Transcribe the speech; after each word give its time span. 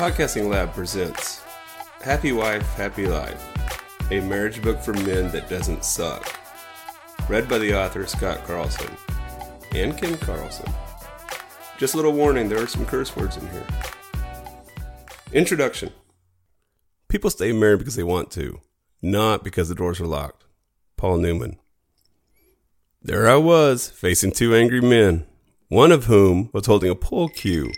Podcasting 0.00 0.48
Lab 0.48 0.72
presents 0.72 1.42
Happy 2.00 2.32
Wife, 2.32 2.66
Happy 2.72 3.06
Life, 3.06 4.10
a 4.10 4.20
marriage 4.20 4.62
book 4.62 4.80
for 4.80 4.94
men 4.94 5.30
that 5.30 5.50
doesn't 5.50 5.84
suck. 5.84 6.40
Read 7.28 7.50
by 7.50 7.58
the 7.58 7.78
author 7.78 8.06
Scott 8.06 8.42
Carlson 8.46 8.90
and 9.72 9.98
Kim 9.98 10.16
Carlson. 10.16 10.72
Just 11.76 11.92
a 11.92 11.98
little 11.98 12.14
warning 12.14 12.48
there 12.48 12.62
are 12.62 12.66
some 12.66 12.86
curse 12.86 13.14
words 13.14 13.36
in 13.36 13.46
here. 13.50 13.66
Introduction 15.34 15.92
People 17.08 17.28
stay 17.28 17.52
married 17.52 17.80
because 17.80 17.96
they 17.96 18.02
want 18.02 18.30
to, 18.30 18.62
not 19.02 19.44
because 19.44 19.68
the 19.68 19.74
doors 19.74 20.00
are 20.00 20.06
locked. 20.06 20.46
Paul 20.96 21.18
Newman. 21.18 21.58
There 23.02 23.28
I 23.28 23.36
was, 23.36 23.90
facing 23.90 24.32
two 24.32 24.54
angry 24.54 24.80
men, 24.80 25.26
one 25.68 25.92
of 25.92 26.06
whom 26.06 26.48
was 26.54 26.64
holding 26.64 26.90
a 26.90 26.94
pool 26.94 27.28
cue 27.28 27.70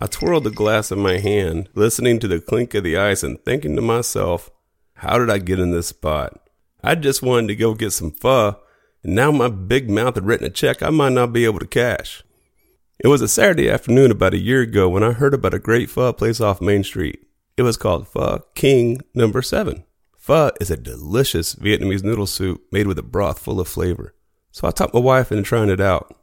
I 0.00 0.06
twirled 0.06 0.44
the 0.44 0.50
glass 0.50 0.92
in 0.92 1.00
my 1.00 1.18
hand, 1.18 1.68
listening 1.74 2.20
to 2.20 2.28
the 2.28 2.40
clink 2.40 2.72
of 2.74 2.84
the 2.84 2.96
ice 2.96 3.24
and 3.24 3.42
thinking 3.44 3.74
to 3.74 3.82
myself, 3.82 4.50
how 4.94 5.18
did 5.18 5.28
I 5.28 5.38
get 5.38 5.58
in 5.58 5.72
this 5.72 5.88
spot? 5.88 6.40
I 6.82 6.94
just 6.94 7.22
wanted 7.22 7.48
to 7.48 7.56
go 7.56 7.74
get 7.74 7.90
some 7.90 8.12
pho, 8.12 8.60
and 9.02 9.14
now 9.16 9.32
my 9.32 9.48
big 9.48 9.90
mouth 9.90 10.14
had 10.14 10.24
written 10.24 10.46
a 10.46 10.50
check 10.50 10.82
I 10.82 10.90
might 10.90 11.12
not 11.12 11.32
be 11.32 11.44
able 11.44 11.58
to 11.58 11.66
cash. 11.66 12.22
It 13.00 13.08
was 13.08 13.22
a 13.22 13.28
Saturday 13.28 13.68
afternoon 13.68 14.12
about 14.12 14.34
a 14.34 14.38
year 14.38 14.60
ago 14.60 14.88
when 14.88 15.02
I 15.02 15.12
heard 15.12 15.34
about 15.34 15.54
a 15.54 15.58
great 15.58 15.90
pho 15.90 16.12
place 16.12 16.40
off 16.40 16.60
Main 16.60 16.84
Street. 16.84 17.20
It 17.56 17.62
was 17.62 17.76
called 17.76 18.06
Pho 18.06 18.44
King 18.54 19.00
Number 19.14 19.42
7. 19.42 19.84
Pho 20.16 20.52
is 20.60 20.70
a 20.70 20.76
delicious 20.76 21.56
Vietnamese 21.56 22.04
noodle 22.04 22.26
soup 22.26 22.62
made 22.70 22.86
with 22.86 22.98
a 22.98 23.02
broth 23.02 23.40
full 23.40 23.60
of 23.60 23.66
flavor. 23.66 24.14
So 24.52 24.68
I 24.68 24.70
talked 24.70 24.94
my 24.94 25.00
wife 25.00 25.32
into 25.32 25.42
trying 25.42 25.70
it 25.70 25.80
out. 25.80 26.14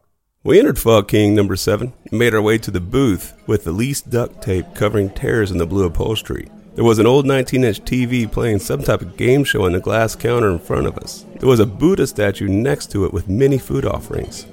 We 0.46 0.60
entered 0.60 0.78
Pho 0.78 1.02
King 1.02 1.34
number 1.34 1.56
seven 1.56 1.92
and 2.12 2.20
made 2.20 2.36
our 2.36 2.42
way 2.42 2.60
to 2.60 2.70
the 2.70 2.80
booth 2.80 3.34
with 3.48 3.64
the 3.64 3.72
least 3.72 4.12
duct 4.12 4.44
tape 4.44 4.76
covering 4.76 5.10
tears 5.10 5.50
in 5.50 5.58
the 5.58 5.66
blue 5.66 5.88
upholstery. 5.88 6.50
There 6.76 6.84
was 6.84 7.00
an 7.00 7.08
old 7.08 7.26
19 7.26 7.64
inch 7.64 7.82
TV 7.82 8.32
playing 8.32 8.60
some 8.60 8.84
type 8.84 9.02
of 9.02 9.18
game 9.18 9.44
show 9.44 9.66
on 9.66 9.72
the 9.72 9.80
glass 9.80 10.16
counter 10.16 10.52
in 10.52 10.60
front 10.60 10.86
of 10.86 11.00
us. 11.00 11.26
There 11.40 11.50
was 11.50 11.60
a 11.60 11.66
Buddha 11.66 12.06
statue 12.06 12.48
next 12.48 12.92
to 12.92 13.06
it 13.06 13.12
with 13.12 13.28
many 13.28 13.58
food 13.58 13.88
offerings. 13.88 14.46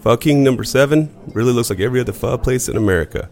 Pho 0.00 0.16
King 0.16 0.42
number 0.42 0.64
seven 0.64 1.14
really 1.28 1.52
looks 1.52 1.70
like 1.70 1.78
every 1.78 2.00
other 2.00 2.12
pho 2.12 2.36
place 2.36 2.68
in 2.68 2.76
America. 2.76 3.30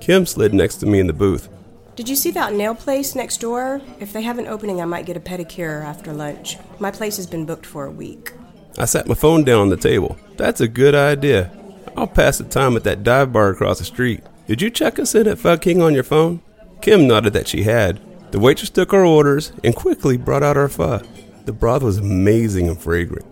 Kim 0.00 0.24
slid 0.24 0.54
next 0.54 0.76
to 0.76 0.86
me 0.86 0.98
in 0.98 1.08
the 1.08 1.12
booth. 1.12 1.50
Did 1.94 2.08
you 2.08 2.16
see 2.16 2.30
that 2.30 2.54
nail 2.54 2.74
place 2.74 3.14
next 3.14 3.42
door? 3.42 3.82
If 4.00 4.14
they 4.14 4.22
have 4.22 4.38
an 4.38 4.46
opening, 4.46 4.80
I 4.80 4.86
might 4.86 5.04
get 5.04 5.18
a 5.18 5.20
pedicure 5.20 5.84
after 5.84 6.14
lunch. 6.14 6.56
My 6.78 6.90
place 6.90 7.18
has 7.18 7.26
been 7.26 7.44
booked 7.44 7.66
for 7.66 7.84
a 7.84 7.90
week. 7.90 8.32
I 8.78 8.84
sat 8.84 9.08
my 9.08 9.14
phone 9.14 9.44
down 9.44 9.60
on 9.60 9.68
the 9.70 9.76
table. 9.76 10.18
That's 10.36 10.60
a 10.60 10.68
good 10.68 10.94
idea. 10.94 11.50
I'll 11.96 12.06
pass 12.06 12.38
the 12.38 12.44
time 12.44 12.76
at 12.76 12.84
that 12.84 13.02
dive 13.02 13.32
bar 13.32 13.50
across 13.50 13.78
the 13.78 13.84
street. 13.84 14.22
Did 14.46 14.60
you 14.60 14.70
check 14.70 14.98
us 14.98 15.14
in 15.14 15.26
at 15.26 15.38
Pho 15.38 15.56
King 15.56 15.80
on 15.82 15.94
your 15.94 16.02
phone? 16.04 16.42
Kim 16.82 17.06
nodded 17.06 17.32
that 17.32 17.48
she 17.48 17.62
had. 17.62 18.00
The 18.32 18.38
waitress 18.38 18.70
took 18.70 18.92
our 18.92 19.04
orders 19.04 19.52
and 19.64 19.74
quickly 19.74 20.16
brought 20.16 20.42
out 20.42 20.56
our 20.56 20.68
pho. 20.68 21.00
The 21.46 21.52
broth 21.52 21.82
was 21.82 21.98
amazing 21.98 22.68
and 22.68 22.78
fragrant. 22.78 23.24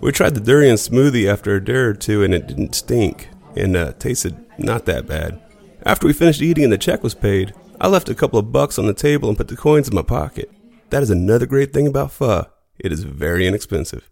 We 0.00 0.12
tried 0.12 0.34
the 0.34 0.40
durian 0.40 0.76
smoothie 0.76 1.30
after 1.30 1.56
a 1.56 1.64
day 1.64 1.72
or 1.72 1.94
two 1.94 2.22
and 2.22 2.32
it 2.32 2.46
didn't 2.46 2.74
stink 2.74 3.28
and 3.56 3.76
uh, 3.76 3.92
tasted 3.94 4.36
not 4.58 4.86
that 4.86 5.06
bad. 5.06 5.40
After 5.84 6.06
we 6.06 6.12
finished 6.12 6.42
eating 6.42 6.64
and 6.64 6.72
the 6.72 6.78
check 6.78 7.02
was 7.02 7.14
paid, 7.14 7.54
I 7.80 7.88
left 7.88 8.08
a 8.08 8.14
couple 8.14 8.38
of 8.38 8.52
bucks 8.52 8.78
on 8.78 8.86
the 8.86 8.94
table 8.94 9.28
and 9.28 9.36
put 9.36 9.48
the 9.48 9.56
coins 9.56 9.88
in 9.88 9.94
my 9.94 10.02
pocket. 10.02 10.50
That 10.90 11.02
is 11.02 11.10
another 11.10 11.46
great 11.46 11.72
thing 11.72 11.86
about 11.86 12.12
pho. 12.12 12.46
It 12.78 12.92
is 12.92 13.02
very 13.02 13.46
inexpensive. 13.46 14.10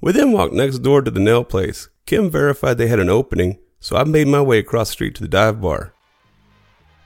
We 0.00 0.12
then 0.12 0.32
walked 0.32 0.52
next 0.52 0.80
door 0.80 1.02
to 1.02 1.10
the 1.10 1.20
nail 1.20 1.44
place. 1.44 1.88
Kim 2.04 2.30
verified 2.30 2.78
they 2.78 2.86
had 2.86 3.00
an 3.00 3.08
opening, 3.08 3.58
so 3.80 3.96
I 3.96 4.04
made 4.04 4.28
my 4.28 4.40
way 4.40 4.58
across 4.58 4.88
the 4.88 4.92
street 4.92 5.14
to 5.16 5.22
the 5.22 5.28
dive 5.28 5.60
bar. 5.60 5.94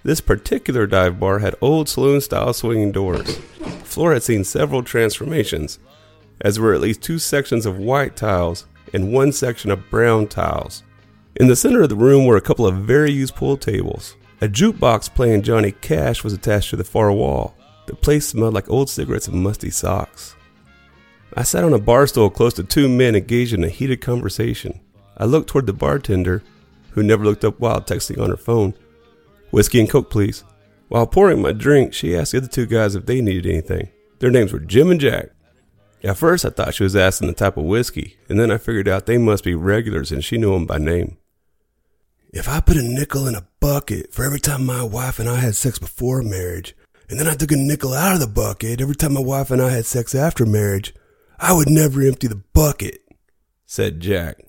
This 0.02 0.20
particular 0.20 0.86
dive 0.86 1.20
bar 1.20 1.38
had 1.38 1.55
old 1.60 1.88
saloon 1.88 2.20
style 2.20 2.52
swinging 2.52 2.91
doors. 2.91 3.37
The 3.59 3.70
floor 3.84 4.12
had 4.12 4.22
seen 4.22 4.44
several 4.44 4.82
transformations, 4.82 5.78
as 6.41 6.59
were 6.59 6.75
at 6.75 6.81
least 6.81 7.03
two 7.03 7.19
sections 7.19 7.66
of 7.66 7.78
white 7.78 8.16
tiles 8.16 8.66
and 8.92 9.12
one 9.12 9.32
section 9.32 9.70
of 9.70 9.91
brown 9.91 10.26
tiles. 10.26 10.82
In 11.36 11.47
the 11.47 11.56
center 11.56 11.82
of 11.82 11.91
the 11.91 11.97
room 11.97 12.26
were 12.26 12.36
a 12.36 12.42
couple 12.42 12.66
of 12.66 12.76
very 12.76 13.12
used 13.12 13.36
pool 13.36 13.56
tables. 13.56 14.16
A 14.41 14.48
jukebox 14.48 15.15
playing 15.15 15.42
Johnny 15.42 15.72
Cash 15.72 16.25
was 16.25 16.32
attached 16.32 16.70
to 16.70 16.76
the 16.76 16.84
far 16.84 17.12
wall. 17.12 17.54
The 17.86 17.94
place 17.94 18.26
smelled 18.26 18.54
like 18.54 18.70
old 18.70 18.88
cigarettes 18.88 19.28
and 19.28 19.42
musty 19.42 19.70
socks. 19.70 20.34
I 21.34 21.42
sat 21.44 21.64
on 21.64 21.72
a 21.72 21.78
bar 21.78 22.06
stool 22.06 22.30
close 22.30 22.54
to 22.54 22.64
two 22.64 22.88
men 22.88 23.14
engaged 23.14 23.54
in 23.54 23.62
a 23.62 23.68
heated 23.68 24.00
conversation. 24.00 24.80
I 25.16 25.26
looked 25.26 25.48
toward 25.48 25.66
the 25.66 25.72
bartender, 25.72 26.42
who 26.91 27.02
never 27.02 27.24
looked 27.24 27.44
up 27.44 27.60
while 27.60 27.80
texting 27.80 28.20
on 28.20 28.30
her 28.30 28.36
phone. 28.36 28.74
Whiskey 29.50 29.80
and 29.80 29.88
Coke, 29.88 30.10
please. 30.10 30.44
While 30.88 31.06
pouring 31.06 31.42
my 31.42 31.52
drink, 31.52 31.94
she 31.94 32.16
asked 32.16 32.32
the 32.32 32.38
other 32.38 32.48
two 32.48 32.66
guys 32.66 32.94
if 32.96 33.06
they 33.06 33.20
needed 33.20 33.46
anything. 33.46 33.91
Their 34.18 34.30
names 34.30 34.52
were 34.52 34.58
Jim 34.58 34.91
and 34.91 35.00
Jack. 35.00 35.30
At 36.02 36.16
first, 36.16 36.44
I 36.44 36.50
thought 36.50 36.74
she 36.74 36.82
was 36.82 36.96
asking 36.96 37.28
the 37.28 37.34
type 37.34 37.56
of 37.56 37.64
whiskey, 37.64 38.16
and 38.28 38.41
then 38.41 38.50
I 38.50 38.58
figured 38.58 38.88
out 38.88 39.06
they 39.06 39.18
must 39.18 39.44
be 39.44 39.54
regulars 39.54 40.10
and 40.10 40.24
she 40.24 40.38
knew 40.38 40.52
them 40.52 40.66
by 40.66 40.78
name. 40.78 41.18
If 42.32 42.48
I 42.48 42.60
put 42.60 42.76
a 42.76 42.82
nickel 42.82 43.26
in 43.26 43.34
a 43.34 43.47
bucket 43.60 44.12
for 44.12 44.24
every 44.24 44.41
time 44.41 44.64
my 44.64 44.82
wife 44.82 45.18
and 45.18 45.28
I 45.28 45.36
had 45.36 45.56
sex 45.56 45.78
before 45.78 46.22
marriage, 46.22 46.74
and 47.08 47.18
then 47.18 47.28
I 47.28 47.34
took 47.34 47.52
a 47.52 47.56
nickel 47.56 47.92
out 47.92 48.14
of 48.14 48.20
the 48.20 48.26
bucket 48.26 48.80
every 48.80 48.94
time 48.94 49.14
my 49.14 49.20
wife 49.20 49.50
and 49.50 49.60
I 49.60 49.70
had 49.70 49.84
sex 49.84 50.14
after 50.14 50.47
marriage, 50.47 50.94
I 51.43 51.55
would 51.55 51.71
never 51.71 52.03
empty 52.03 52.27
the 52.27 52.43
bucket, 52.53 53.01
said 53.65 54.01
Jack. 54.01 54.45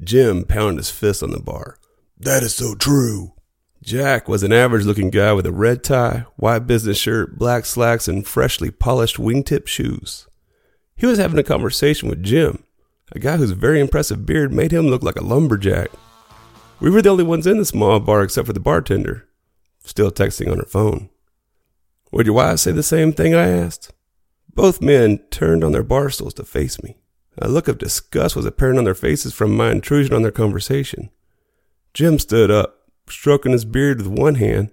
Jim 0.00 0.44
pounded 0.44 0.78
his 0.78 0.90
fist 0.90 1.20
on 1.20 1.30
the 1.30 1.40
bar. 1.40 1.78
That 2.16 2.44
is 2.44 2.54
so 2.54 2.76
true. 2.76 3.32
Jack 3.82 4.28
was 4.28 4.44
an 4.44 4.52
average 4.52 4.84
looking 4.84 5.10
guy 5.10 5.32
with 5.32 5.46
a 5.46 5.52
red 5.52 5.82
tie, 5.82 6.26
white 6.36 6.60
business 6.60 6.96
shirt, 6.96 7.36
black 7.36 7.66
slacks, 7.66 8.06
and 8.06 8.24
freshly 8.24 8.70
polished 8.70 9.16
wingtip 9.16 9.66
shoes. 9.66 10.28
He 10.94 11.06
was 11.06 11.18
having 11.18 11.40
a 11.40 11.44
conversation 11.44 12.08
with 12.08 12.22
Jim, 12.22 12.62
a 13.10 13.18
guy 13.18 13.36
whose 13.36 13.50
very 13.50 13.80
impressive 13.80 14.24
beard 14.24 14.52
made 14.52 14.70
him 14.70 14.86
look 14.86 15.02
like 15.02 15.16
a 15.16 15.24
lumberjack. 15.24 15.88
We 16.78 16.88
were 16.88 17.02
the 17.02 17.08
only 17.08 17.24
ones 17.24 17.48
in 17.48 17.58
the 17.58 17.64
small 17.64 17.98
bar 17.98 18.22
except 18.22 18.46
for 18.46 18.52
the 18.52 18.60
bartender, 18.60 19.26
still 19.84 20.12
texting 20.12 20.52
on 20.52 20.58
her 20.58 20.64
phone. 20.64 21.08
Would 22.12 22.26
your 22.26 22.36
wife 22.36 22.60
say 22.60 22.70
the 22.70 22.84
same 22.84 23.12
thing? 23.12 23.34
I 23.34 23.48
asked. 23.48 23.92
Both 24.56 24.80
men 24.80 25.18
turned 25.30 25.62
on 25.62 25.70
their 25.72 25.82
bar 25.82 26.08
stools 26.08 26.32
to 26.34 26.44
face 26.44 26.82
me. 26.82 26.96
A 27.36 27.46
look 27.46 27.68
of 27.68 27.76
disgust 27.76 28.34
was 28.34 28.46
apparent 28.46 28.78
on 28.78 28.84
their 28.84 28.94
faces 28.94 29.34
from 29.34 29.54
my 29.54 29.70
intrusion 29.70 30.14
on 30.14 30.22
their 30.22 30.30
conversation. 30.30 31.10
Jim 31.92 32.18
stood 32.18 32.50
up, 32.50 32.88
stroking 33.06 33.52
his 33.52 33.66
beard 33.66 33.98
with 33.98 34.06
one 34.06 34.36
hand 34.36 34.72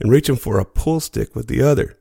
and 0.00 0.12
reaching 0.12 0.36
for 0.36 0.60
a 0.60 0.64
pull 0.64 1.00
stick 1.00 1.34
with 1.34 1.48
the 1.48 1.60
other. 1.60 1.98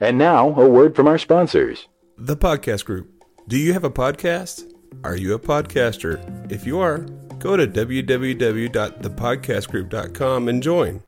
And 0.00 0.16
now, 0.16 0.48
a 0.58 0.66
word 0.66 0.96
from 0.96 1.08
our 1.08 1.18
sponsors. 1.18 1.88
The 2.16 2.38
Podcast 2.38 2.86
Group. 2.86 3.10
Do 3.46 3.58
you 3.58 3.74
have 3.74 3.84
a 3.84 3.90
podcast? 3.90 4.72
Are 5.04 5.16
you 5.16 5.34
a 5.34 5.38
podcaster? 5.38 6.50
If 6.50 6.66
you 6.66 6.80
are, 6.80 7.00
go 7.38 7.58
to 7.58 7.66
www.thepodcastgroup.com 7.66 10.48
and 10.48 10.62
join. 10.62 11.02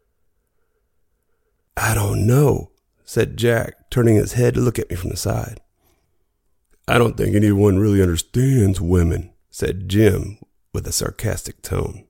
I 1.75 1.95
don't 1.95 2.27
know, 2.27 2.73
said 3.07 3.37
Jack, 3.37 3.89
turning 3.89 4.17
his 4.17 4.33
head 4.33 4.55
to 4.55 4.61
look 4.61 4.79
at 4.79 4.91
me 4.91 4.97
from 4.97 5.11
the 5.11 5.17
side. 5.17 5.61
I 6.89 6.99
don't 6.99 7.17
think 7.17 7.35
anyone 7.35 7.79
really 7.79 8.03
understands 8.03 8.81
women, 8.81 9.33
said 9.49 9.89
Jim 9.89 10.39
with 10.75 10.87
a 10.87 10.93
sarcastic 10.93 11.63
tone. 11.63 12.05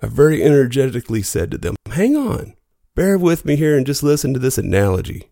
I 0.00 0.06
very 0.06 0.44
energetically 0.44 1.22
said 1.22 1.50
to 1.50 1.58
them, 1.58 1.74
Hang 1.90 2.14
on, 2.14 2.54
bear 2.94 3.18
with 3.18 3.44
me 3.44 3.56
here 3.56 3.76
and 3.76 3.86
just 3.86 4.02
listen 4.02 4.32
to 4.34 4.38
this 4.38 4.58
analogy. 4.58 5.30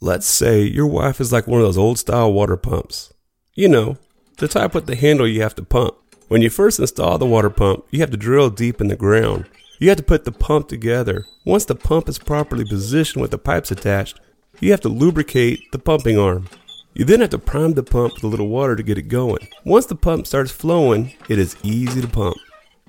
Let's 0.00 0.26
say 0.26 0.62
your 0.62 0.86
wife 0.86 1.20
is 1.20 1.32
like 1.32 1.46
one 1.46 1.60
of 1.60 1.66
those 1.66 1.78
old 1.78 1.98
style 1.98 2.32
water 2.32 2.56
pumps. 2.56 3.12
You 3.54 3.68
know, 3.68 3.96
the 4.38 4.48
type 4.48 4.74
with 4.74 4.86
the 4.86 4.96
handle 4.96 5.26
you 5.26 5.42
have 5.42 5.54
to 5.54 5.62
pump. 5.62 5.94
When 6.28 6.42
you 6.42 6.50
first 6.50 6.80
install 6.80 7.18
the 7.18 7.26
water 7.26 7.50
pump, 7.50 7.84
you 7.90 8.00
have 8.00 8.10
to 8.10 8.16
drill 8.16 8.50
deep 8.50 8.80
in 8.80 8.88
the 8.88 8.96
ground 8.96 9.46
you 9.80 9.88
have 9.88 9.96
to 9.96 10.04
put 10.04 10.24
the 10.24 10.30
pump 10.30 10.68
together. 10.68 11.24
Once 11.44 11.64
the 11.64 11.74
pump 11.74 12.08
is 12.08 12.18
properly 12.18 12.64
positioned 12.64 13.22
with 13.22 13.30
the 13.30 13.38
pipes 13.38 13.70
attached, 13.70 14.20
you 14.60 14.70
have 14.70 14.80
to 14.82 14.90
lubricate 14.90 15.72
the 15.72 15.78
pumping 15.78 16.18
arm. 16.18 16.48
You 16.94 17.06
then 17.06 17.20
have 17.20 17.30
to 17.30 17.38
prime 17.38 17.72
the 17.72 17.82
pump 17.82 18.14
with 18.14 18.24
a 18.24 18.28
little 18.28 18.48
water 18.48 18.76
to 18.76 18.82
get 18.82 18.98
it 18.98 19.08
going. 19.08 19.48
Once 19.64 19.86
the 19.86 19.94
pump 19.94 20.26
starts 20.26 20.52
flowing, 20.52 21.14
it 21.28 21.38
is 21.38 21.56
easy 21.62 22.00
to 22.02 22.08
pump 22.08 22.36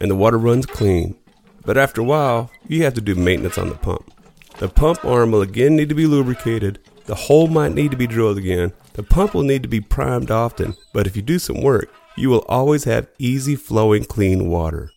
and 0.01 0.11
the 0.11 0.15
water 0.15 0.37
runs 0.37 0.65
clean. 0.65 1.15
But 1.63 1.77
after 1.77 2.01
a 2.01 2.03
while, 2.03 2.51
you 2.67 2.83
have 2.83 2.95
to 2.95 3.01
do 3.01 3.15
maintenance 3.15 3.57
on 3.57 3.69
the 3.69 3.75
pump. 3.75 4.11
The 4.57 4.67
pump 4.67 5.05
arm 5.05 5.31
will 5.31 5.43
again 5.43 5.77
need 5.77 5.89
to 5.89 5.95
be 5.95 6.07
lubricated. 6.07 6.79
The 7.05 7.15
hole 7.15 7.47
might 7.47 7.73
need 7.73 7.91
to 7.91 7.97
be 7.97 8.07
drilled 8.07 8.37
again. 8.37 8.73
The 8.93 9.03
pump 9.03 9.33
will 9.33 9.43
need 9.43 9.61
to 9.61 9.69
be 9.69 9.79
primed 9.79 10.31
often. 10.31 10.75
But 10.91 11.07
if 11.07 11.15
you 11.15 11.21
do 11.21 11.39
some 11.39 11.61
work, 11.61 11.89
you 12.17 12.29
will 12.29 12.45
always 12.49 12.83
have 12.83 13.07
easy 13.17 13.55
flowing 13.55 14.03
clean 14.03 14.49
water. 14.49 14.91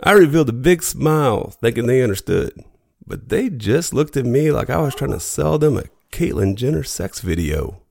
I 0.00 0.12
revealed 0.12 0.48
a 0.48 0.54
big 0.54 0.82
smile, 0.82 1.50
thinking 1.60 1.86
they 1.86 2.02
understood. 2.02 2.64
But 3.06 3.28
they 3.28 3.50
just 3.50 3.92
looked 3.94 4.16
at 4.16 4.24
me 4.24 4.50
like 4.50 4.70
I 4.70 4.80
was 4.80 4.94
trying 4.94 5.12
to 5.12 5.20
sell 5.20 5.58
them 5.58 5.76
a 5.76 5.84
Caitlyn 6.10 6.56
Jenner 6.56 6.82
sex 6.82 7.20
video. 7.20 7.82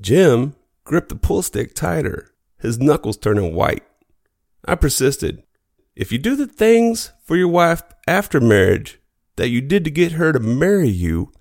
Jim 0.00 0.54
gripped 0.84 1.08
the 1.10 1.16
pull 1.16 1.42
stick 1.42 1.74
tighter, 1.74 2.32
his 2.58 2.78
knuckles 2.78 3.16
turning 3.16 3.54
white. 3.54 3.82
I 4.64 4.74
persisted. 4.74 5.42
If 5.94 6.12
you 6.12 6.18
do 6.18 6.36
the 6.36 6.46
things 6.46 7.12
for 7.24 7.36
your 7.36 7.48
wife 7.48 7.82
after 8.06 8.40
marriage, 8.40 8.98
that 9.36 9.48
you 9.48 9.60
did 9.60 9.84
to 9.84 9.90
get 9.90 10.12
her 10.12 10.32
to 10.32 10.40
marry 10.40 10.88
you, 10.88 11.32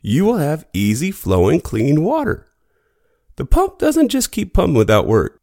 you 0.00 0.24
will 0.24 0.38
have 0.38 0.66
easy 0.72 1.10
flowing 1.10 1.60
clean 1.60 2.02
water. 2.02 2.46
The 3.36 3.44
pump 3.44 3.78
doesn't 3.78 4.08
just 4.08 4.32
keep 4.32 4.54
pumping 4.54 4.74
without 4.74 5.06
work. 5.06 5.40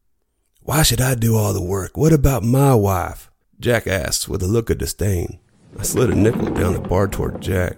Why 0.62 0.84
should 0.84 1.02
I 1.02 1.16
do 1.16 1.38
all 1.38 1.54
the 1.54 1.62
work? 1.62 1.98
What 1.98 2.14
about 2.14 2.44
my 2.44 2.76
wife? 2.76 3.30
Jack 3.60 3.88
asked 3.88 4.30
with 4.30 4.44
a 4.44 4.48
look 4.48 4.70
of 4.70 4.78
disdain. 4.78 5.40
I 5.80 5.84
slid 5.84 6.12
a 6.12 6.16
nickel 6.16 6.52
down 6.52 6.74
the 6.74 6.80
bar 6.80 7.08
toward 7.08 7.42
Jack. 7.42 7.78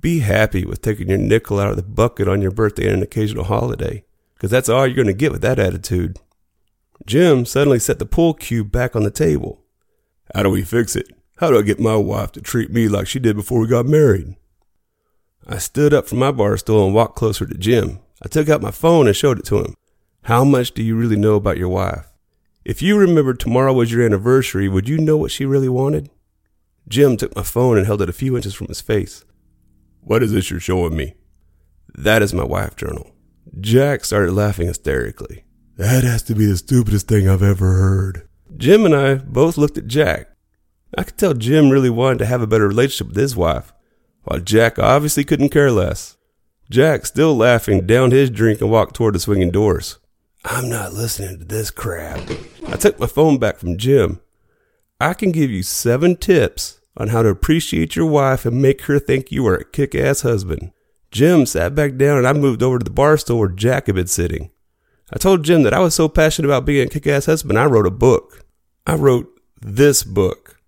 Be 0.00 0.20
happy 0.20 0.64
with 0.64 0.80
taking 0.80 1.08
your 1.08 1.18
nickel 1.18 1.58
out 1.58 1.70
of 1.70 1.76
the 1.76 1.82
bucket 1.82 2.28
on 2.28 2.40
your 2.40 2.52
birthday 2.52 2.86
and 2.86 2.98
an 2.98 3.02
occasional 3.02 3.44
holiday, 3.44 4.04
because 4.34 4.50
that's 4.50 4.68
all 4.68 4.86
you're 4.86 4.94
going 4.94 5.08
to 5.08 5.12
get 5.12 5.32
with 5.32 5.42
that 5.42 5.58
attitude. 5.58 6.18
Jim 7.04 7.44
suddenly 7.44 7.80
set 7.80 7.98
the 7.98 8.06
pool 8.06 8.34
cue 8.34 8.64
back 8.64 8.94
on 8.94 9.02
the 9.02 9.10
table. 9.10 9.64
How 10.34 10.44
do 10.44 10.50
we 10.50 10.62
fix 10.62 10.94
it? 10.94 11.08
How 11.38 11.50
do 11.50 11.58
I 11.58 11.62
get 11.62 11.80
my 11.80 11.96
wife 11.96 12.32
to 12.32 12.40
treat 12.40 12.70
me 12.70 12.88
like 12.88 13.08
she 13.08 13.18
did 13.18 13.36
before 13.36 13.60
we 13.60 13.66
got 13.66 13.86
married? 13.86 14.36
I 15.46 15.58
stood 15.58 15.92
up 15.92 16.06
from 16.06 16.18
my 16.18 16.30
bar 16.30 16.56
stool 16.56 16.86
and 16.86 16.94
walked 16.94 17.16
closer 17.16 17.44
to 17.44 17.58
Jim. 17.58 17.98
I 18.24 18.28
took 18.28 18.48
out 18.48 18.62
my 18.62 18.70
phone 18.70 19.06
and 19.06 19.16
showed 19.16 19.38
it 19.38 19.44
to 19.46 19.58
him. 19.58 19.74
How 20.22 20.44
much 20.44 20.72
do 20.72 20.82
you 20.82 20.96
really 20.96 21.16
know 21.16 21.34
about 21.34 21.58
your 21.58 21.68
wife? 21.68 22.06
If 22.66 22.82
you 22.82 22.98
remembered 22.98 23.38
tomorrow 23.38 23.72
was 23.72 23.92
your 23.92 24.04
anniversary, 24.04 24.68
would 24.68 24.88
you 24.88 24.98
know 24.98 25.16
what 25.16 25.30
she 25.30 25.44
really 25.44 25.68
wanted? 25.68 26.10
Jim 26.88 27.16
took 27.16 27.36
my 27.36 27.44
phone 27.44 27.78
and 27.78 27.86
held 27.86 28.02
it 28.02 28.08
a 28.08 28.12
few 28.12 28.34
inches 28.34 28.54
from 28.54 28.66
his 28.66 28.80
face. 28.80 29.24
What 30.00 30.20
is 30.20 30.32
this 30.32 30.50
you're 30.50 30.58
showing 30.58 30.96
me? 30.96 31.14
That 31.94 32.22
is 32.22 32.34
my 32.34 32.42
wife 32.42 32.74
journal. 32.74 33.12
Jack 33.60 34.04
started 34.04 34.32
laughing 34.32 34.66
hysterically. 34.66 35.44
That 35.76 36.02
has 36.02 36.24
to 36.24 36.34
be 36.34 36.44
the 36.44 36.56
stupidest 36.56 37.06
thing 37.06 37.28
I've 37.28 37.40
ever 37.40 37.74
heard. 37.74 38.28
Jim 38.56 38.84
and 38.84 38.96
I 38.96 39.14
both 39.14 39.56
looked 39.56 39.78
at 39.78 39.86
Jack. 39.86 40.30
I 40.98 41.04
could 41.04 41.16
tell 41.16 41.34
Jim 41.34 41.70
really 41.70 41.88
wanted 41.88 42.18
to 42.18 42.26
have 42.26 42.42
a 42.42 42.48
better 42.48 42.66
relationship 42.66 43.14
with 43.14 43.16
his 43.16 43.36
wife, 43.36 43.72
while 44.24 44.40
Jack 44.40 44.76
obviously 44.76 45.22
couldn't 45.22 45.50
care 45.50 45.70
less. 45.70 46.16
Jack, 46.68 47.06
still 47.06 47.36
laughing, 47.36 47.86
downed 47.86 48.10
his 48.10 48.28
drink 48.28 48.60
and 48.60 48.72
walked 48.72 48.96
toward 48.96 49.14
the 49.14 49.20
swinging 49.20 49.52
doors. 49.52 50.00
I'm 50.48 50.68
not 50.68 50.92
listening 50.92 51.40
to 51.40 51.44
this 51.44 51.72
crap. 51.72 52.20
I 52.68 52.76
took 52.76 53.00
my 53.00 53.08
phone 53.08 53.38
back 53.38 53.58
from 53.58 53.76
Jim. 53.76 54.20
I 55.00 55.12
can 55.12 55.32
give 55.32 55.50
you 55.50 55.64
seven 55.64 56.14
tips 56.14 56.80
on 56.96 57.08
how 57.08 57.22
to 57.22 57.28
appreciate 57.28 57.96
your 57.96 58.06
wife 58.06 58.46
and 58.46 58.62
make 58.62 58.82
her 58.82 59.00
think 59.00 59.32
you 59.32 59.44
are 59.48 59.56
a 59.56 59.64
kick 59.64 59.96
ass 59.96 60.20
husband. 60.20 60.70
Jim 61.10 61.46
sat 61.46 61.74
back 61.74 61.96
down 61.96 62.18
and 62.18 62.28
I 62.28 62.32
moved 62.32 62.62
over 62.62 62.78
to 62.78 62.84
the 62.84 62.90
bar 62.90 63.16
stool 63.16 63.40
where 63.40 63.48
Jack 63.48 63.86
had 63.86 63.96
been 63.96 64.06
sitting. 64.06 64.50
I 65.12 65.18
told 65.18 65.44
Jim 65.44 65.64
that 65.64 65.74
I 65.74 65.80
was 65.80 65.96
so 65.96 66.08
passionate 66.08 66.48
about 66.48 66.64
being 66.64 66.86
a 66.86 66.90
kick 66.90 67.08
ass 67.08 67.26
husband, 67.26 67.58
I 67.58 67.66
wrote 67.66 67.86
a 67.86 67.90
book. 67.90 68.46
I 68.86 68.94
wrote 68.94 69.28
this 69.60 70.04
book. 70.04 70.60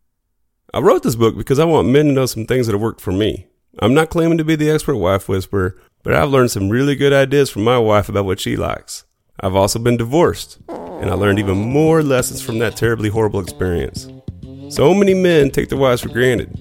I 0.74 0.80
wrote 0.80 1.04
this 1.04 1.16
book 1.16 1.36
because 1.36 1.60
I 1.60 1.64
want 1.64 1.88
men 1.88 2.06
to 2.06 2.12
know 2.12 2.26
some 2.26 2.46
things 2.46 2.66
that 2.66 2.72
have 2.72 2.82
worked 2.82 3.00
for 3.00 3.12
me. 3.12 3.46
I'm 3.78 3.94
not 3.94 4.10
claiming 4.10 4.38
to 4.38 4.44
be 4.44 4.56
the 4.56 4.70
expert 4.70 4.96
wife 4.96 5.28
whisperer, 5.28 5.80
but 6.02 6.14
I've 6.14 6.30
learned 6.30 6.50
some 6.50 6.68
really 6.68 6.96
good 6.96 7.12
ideas 7.12 7.48
from 7.48 7.62
my 7.62 7.78
wife 7.78 8.08
about 8.08 8.24
what 8.24 8.40
she 8.40 8.56
likes. 8.56 9.04
I've 9.40 9.54
also 9.54 9.78
been 9.78 9.96
divorced, 9.96 10.58
and 10.68 11.10
I 11.10 11.14
learned 11.14 11.38
even 11.38 11.58
more 11.58 12.02
lessons 12.02 12.42
from 12.42 12.58
that 12.58 12.76
terribly 12.76 13.08
horrible 13.08 13.38
experience. 13.38 14.08
So 14.68 14.92
many 14.92 15.14
men 15.14 15.50
take 15.50 15.68
their 15.68 15.78
wives 15.78 16.02
for 16.02 16.08
granted. 16.08 16.56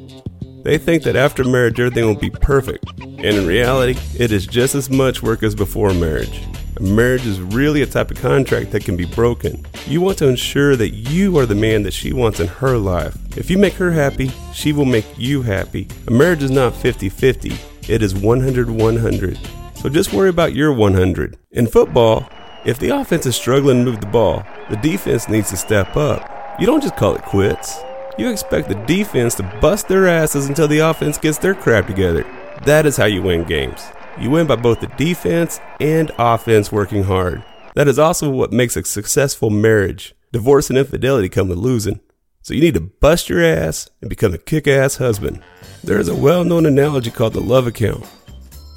They 0.64 0.78
think 0.78 1.02
that 1.04 1.16
after 1.16 1.44
marriage 1.44 1.80
everything 1.80 2.06
will 2.06 2.14
be 2.14 2.30
perfect, 2.30 2.86
and 3.00 3.26
in 3.26 3.48
reality, 3.48 4.00
it 4.20 4.32
is 4.32 4.46
just 4.46 4.76
as 4.76 4.92
much 4.92 5.24
work 5.24 5.42
as 5.42 5.56
before 5.56 5.92
marriage. 5.94 6.44
A 6.76 6.84
marriage 6.84 7.26
is 7.26 7.42
really 7.42 7.82
a 7.82 7.88
type 7.88 8.12
of 8.12 8.22
contract 8.22 8.70
that 8.72 8.86
can 8.86 8.96
be 8.96 9.06
broken. 9.06 9.66
You 9.88 10.00
want 10.02 10.20
to 10.20 10.28
ensure 10.28 10.76
that 10.76 10.90
you 10.92 11.36
are 11.40 11.48
the 11.48 11.56
man 11.56 11.82
that 11.82 11.94
she 11.94 12.14
wants 12.14 12.40
in 12.40 12.48
her 12.48 12.78
life. 12.78 13.18
If 13.36 13.50
you 13.50 13.58
make 13.58 13.74
her 13.74 13.90
happy, 13.90 14.32
she 14.54 14.72
will 14.72 14.86
make 14.86 15.08
you 15.18 15.42
happy. 15.42 15.88
A 16.08 16.12
marriage 16.12 16.44
is 16.44 16.52
not 16.52 16.76
50 16.76 17.10
50, 17.10 17.58
it 17.90 18.04
is 18.04 18.14
100 18.14 18.70
100. 18.70 19.40
So 19.74 19.90
just 19.90 20.14
worry 20.14 20.30
about 20.30 20.54
your 20.54 20.72
100. 20.72 21.38
In 21.54 21.66
football, 21.66 22.30
if 22.68 22.80
the 22.80 22.90
offense 22.90 23.26
is 23.26 23.38
struggling 23.38 23.78
to 23.78 23.92
move 23.92 24.02
the 24.02 24.08
ball, 24.08 24.46
the 24.70 24.76
defense 24.76 25.30
needs 25.30 25.50
to 25.52 25.56
step 25.56 25.96
up. 25.96 26.60
You 26.60 26.66
don't 26.66 26.84
just 26.84 26.98
call 26.98 27.16
it 27.16 27.24
quits. 27.24 27.80
You 28.18 28.30
expect 28.30 28.68
the 28.68 28.76
defense 28.86 29.36
to 29.36 29.60
bust 29.62 29.88
their 29.88 30.06
asses 30.06 30.50
until 30.50 30.68
the 30.68 30.80
offense 30.80 31.18
gets 31.18 31.38
their 31.38 31.56
crap 31.56 31.88
together. 31.88 32.26
That 32.66 32.86
is 32.86 32.98
how 32.98 33.06
you 33.06 33.22
win 33.22 33.46
games. 33.46 33.88
You 34.20 34.32
win 34.32 34.48
by 34.48 34.58
both 34.58 34.82
the 34.82 34.88
defense 34.98 35.62
and 35.80 36.12
offense 36.20 36.70
working 36.70 37.04
hard. 37.04 37.42
That 37.76 37.88
is 37.88 37.98
also 37.98 38.30
what 38.30 38.52
makes 38.52 38.76
a 38.76 38.84
successful 38.84 39.50
marriage. 39.50 40.14
Divorce 40.34 40.70
and 40.70 40.78
infidelity 40.78 41.30
come 41.30 41.48
with 41.48 41.60
losing. 41.60 42.02
So 42.42 42.54
you 42.54 42.60
need 42.60 42.74
to 42.74 42.82
bust 42.82 43.30
your 43.30 43.42
ass 43.42 43.90
and 44.02 44.10
become 44.10 44.34
a 44.34 44.38
kick 44.38 44.68
ass 44.68 44.98
husband. 44.98 45.42
There 45.86 46.00
is 46.00 46.10
a 46.10 46.16
well 46.16 46.44
known 46.44 46.66
analogy 46.66 47.12
called 47.12 47.32
the 47.32 47.40
love 47.40 47.66
account. 47.66 48.06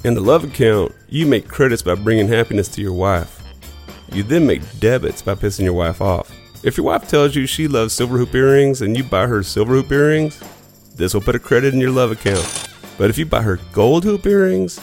In 0.05 0.13
the 0.13 0.21
love 0.21 0.45
account, 0.45 0.93
you 1.09 1.25
make 1.25 1.49
credits 1.49 1.81
by 1.81 1.95
bringing 1.95 2.29
happiness 2.29 2.69
to 2.69 2.81
your 2.81 2.93
wife. 2.93 3.40
You 4.13 4.23
then 4.23 4.45
make 4.45 4.79
debits 4.79 5.21
by 5.21 5.35
pissing 5.35 5.63
your 5.63 5.73
wife 5.73 6.01
off. 6.01 6.35
If 6.63 6.77
your 6.77 6.85
wife 6.85 7.07
tells 7.07 7.35
you 7.35 7.45
she 7.45 7.67
loves 7.67 7.93
silver 7.93 8.17
hoop 8.17 8.35
earrings 8.35 8.81
and 8.81 8.95
you 8.97 9.03
buy 9.03 9.25
her 9.25 9.41
silver 9.41 9.73
hoop 9.73 9.91
earrings, 9.91 10.39
this 10.95 11.13
will 11.13 11.21
put 11.21 11.35
a 11.35 11.39
credit 11.39 11.73
in 11.73 11.79
your 11.79 11.91
love 11.91 12.11
account. 12.11 12.69
But 12.97 13.09
if 13.09 13.17
you 13.17 13.25
buy 13.25 13.41
her 13.41 13.59
gold 13.71 14.03
hoop 14.03 14.25
earrings, 14.25 14.79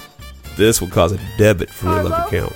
this 0.56 0.80
will 0.80 0.88
cause 0.88 1.12
a 1.12 1.20
debit 1.36 1.70
from 1.70 1.90
your 1.90 2.04
love 2.04 2.26
account. 2.26 2.54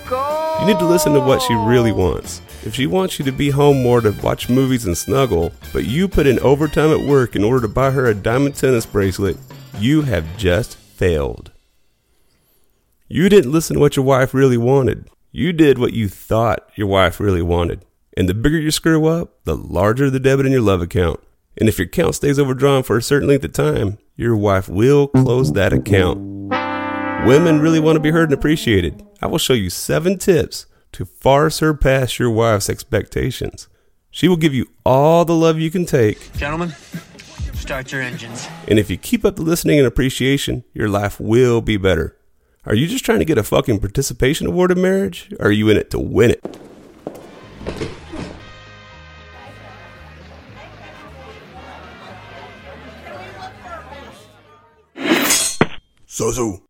You 0.61 0.67
need 0.67 0.79
to 0.79 0.87
listen 0.87 1.13
to 1.13 1.21
what 1.21 1.43
she 1.43 1.55
really 1.55 1.93
wants. 1.93 2.41
If 2.65 2.75
she 2.75 2.87
wants 2.87 3.19
you 3.19 3.25
to 3.27 3.33
be 3.33 3.51
home 3.51 3.83
more 3.83 4.01
to 4.01 4.11
watch 4.23 4.49
movies 4.49 4.87
and 4.87 4.97
snuggle, 4.97 5.53
but 5.73 5.85
you 5.85 6.09
put 6.09 6.27
in 6.27 6.39
overtime 6.41 6.91
at 6.91 7.07
work 7.07 7.37
in 7.37 7.45
order 7.45 7.61
to 7.61 7.73
buy 7.73 7.91
her 7.91 8.07
a 8.07 8.15
diamond 8.15 8.55
tennis 8.55 8.87
bracelet, 8.87 9.37
you 9.79 10.03
have 10.03 10.37
just 10.37 10.77
failed. 10.77 11.53
You 13.09 13.29
didn't 13.29 13.53
listen 13.53 13.75
to 13.75 13.81
what 13.81 13.97
your 13.97 14.05
wife 14.05 14.33
really 14.33 14.57
wanted. 14.57 15.09
You 15.35 15.55
did 15.55 15.79
what 15.79 15.95
you 15.95 16.11
thought 16.11 16.69
your 16.75 16.89
wife 16.89 17.19
really 17.19 17.41
wanted. 17.41 17.87
And 18.19 18.29
the 18.29 18.35
bigger 18.35 18.61
you 18.61 18.71
screw 18.71 19.07
up, 19.07 19.43
the 19.45 19.57
larger 19.57 20.11
the 20.11 20.21
debit 20.21 20.45
in 20.45 20.53
your 20.53 20.61
love 20.61 20.83
account. 20.83 21.21
And 21.57 21.71
if 21.71 21.79
your 21.79 21.87
account 21.87 22.17
stays 22.17 22.39
overdrawn 22.39 22.83
for 22.83 22.99
a 22.99 23.03
certain 23.03 23.29
length 23.29 23.47
of 23.47 23.55
time, 23.55 23.97
your 24.15 24.37
wife 24.37 24.69
will 24.69 25.09
close 25.09 25.55
that 25.55 25.73
account. 25.73 26.19
Women 27.27 27.61
really 27.61 27.81
want 27.81 27.97
to 27.97 28.01
be 28.01 28.11
heard 28.11 28.29
and 28.29 28.35
appreciated. 28.35 29.03
I 29.23 29.27
will 29.27 29.39
show 29.39 29.55
you 29.55 29.71
seven 29.71 30.19
tips 30.19 30.67
to 30.93 31.07
far 31.07 31.49
surpass 31.49 32.19
your 32.19 32.31
wife's 32.31 32.69
expectations. 32.69 33.69
She 34.11 34.29
will 34.29 34.37
give 34.37 34.53
you 34.53 34.67
all 34.85 35.25
the 35.25 35.35
love 35.35 35.59
you 35.59 35.71
can 35.71 35.87
take. 35.87 36.35
Gentlemen, 36.35 36.75
start 37.55 37.91
your 37.91 38.03
engines. 38.03 38.47
And 38.69 38.79
if 38.79 38.91
you 38.91 38.99
keep 38.99 39.25
up 39.25 39.37
the 39.37 39.43
listening 39.43 39.79
and 39.79 39.89
appreciation, 39.89 40.65
your 40.75 40.91
life 40.91 41.19
will 41.19 41.63
be 41.63 41.79
better. 41.79 42.19
Are 42.65 42.77
you 42.77 42.87
just 42.87 43.05
trying 43.05 43.19
to 43.19 43.25
get 43.25 43.39
a 43.39 43.43
fucking 43.43 43.81
participation 43.81 44.47
award 44.47 44.71
in 44.71 44.81
marriage? 44.81 45.35
Or 45.41 45.47
are 45.47 45.51
you 45.51 45.69
in 45.69 45.77
it 45.77 45.91
to 45.91 45.99
win 45.99 46.31
it? 46.31 46.59
So 56.07 56.31
so. 56.31 56.63